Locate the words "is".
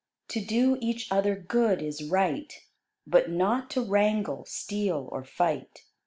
1.79-2.03